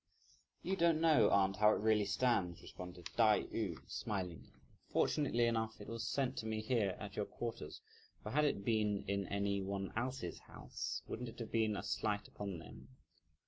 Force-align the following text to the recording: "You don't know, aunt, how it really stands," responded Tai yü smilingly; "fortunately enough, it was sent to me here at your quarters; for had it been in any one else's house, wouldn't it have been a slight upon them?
"You 0.63 0.75
don't 0.75 0.99
know, 0.99 1.29
aunt, 1.29 1.57
how 1.57 1.69
it 1.73 1.79
really 1.79 2.07
stands," 2.07 2.59
responded 2.63 3.07
Tai 3.15 3.43
yü 3.43 3.77
smilingly; 3.87 4.51
"fortunately 4.89 5.45
enough, 5.45 5.79
it 5.79 5.87
was 5.87 6.07
sent 6.09 6.35
to 6.39 6.47
me 6.47 6.59
here 6.59 6.97
at 6.99 7.15
your 7.15 7.27
quarters; 7.27 7.79
for 8.23 8.31
had 8.31 8.43
it 8.45 8.65
been 8.65 9.03
in 9.07 9.27
any 9.27 9.61
one 9.61 9.93
else's 9.95 10.39
house, 10.39 11.03
wouldn't 11.05 11.29
it 11.29 11.37
have 11.37 11.51
been 11.51 11.77
a 11.77 11.83
slight 11.83 12.27
upon 12.27 12.57
them? 12.57 12.87